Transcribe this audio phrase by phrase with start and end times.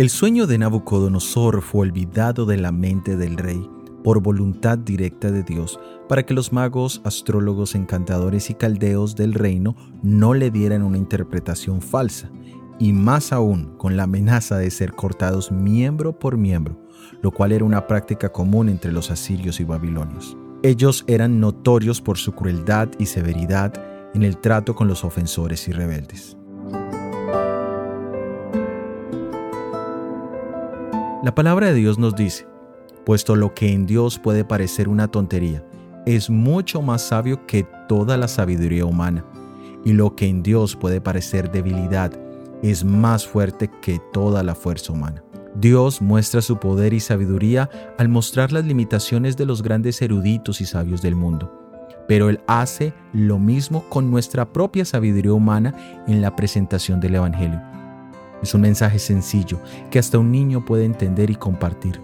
[0.00, 3.68] El sueño de Nabucodonosor fue olvidado de la mente del rey
[4.02, 9.76] por voluntad directa de Dios, para que los magos, astrólogos, encantadores y caldeos del reino
[10.02, 12.30] no le dieran una interpretación falsa,
[12.78, 16.80] y más aún con la amenaza de ser cortados miembro por miembro,
[17.20, 20.34] lo cual era una práctica común entre los asirios y babilonios.
[20.62, 23.74] Ellos eran notorios por su crueldad y severidad
[24.14, 26.38] en el trato con los ofensores y rebeldes.
[31.22, 32.46] La palabra de Dios nos dice,
[33.04, 35.62] puesto lo que en Dios puede parecer una tontería,
[36.06, 39.22] es mucho más sabio que toda la sabiduría humana,
[39.84, 42.10] y lo que en Dios puede parecer debilidad,
[42.62, 45.22] es más fuerte que toda la fuerza humana.
[45.56, 47.68] Dios muestra su poder y sabiduría
[47.98, 51.52] al mostrar las limitaciones de los grandes eruditos y sabios del mundo.
[52.08, 55.74] Pero Él hace lo mismo con nuestra propia sabiduría humana
[56.06, 57.69] en la presentación del Evangelio.
[58.42, 62.00] Es un mensaje sencillo que hasta un niño puede entender y compartir.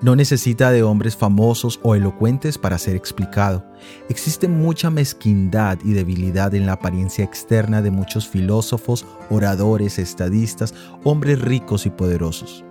[0.00, 3.64] No necesita de hombres famosos o elocuentes para ser explicado.
[4.08, 10.72] Existe mucha mezquindad y debilidad en la apariencia externa de muchos filósofos, oradores, estadistas,
[11.02, 12.64] hombres ricos y poderosos.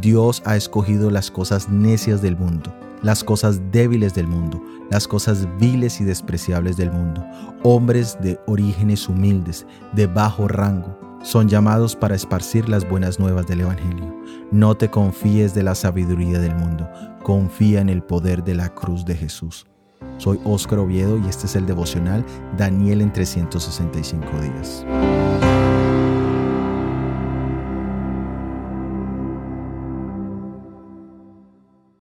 [0.00, 2.72] Dios ha escogido las cosas necias del mundo,
[3.02, 7.26] las cosas débiles del mundo, las cosas viles y despreciables del mundo,
[7.64, 13.60] hombres de orígenes humildes, de bajo rango, son llamados para esparcir las buenas nuevas del
[13.60, 14.16] Evangelio.
[14.50, 16.88] No te confíes de la sabiduría del mundo,
[17.22, 19.66] confía en el poder de la cruz de Jesús.
[20.18, 22.24] Soy Óscar Oviedo y este es el devocional
[22.56, 24.84] Daniel en 365 días.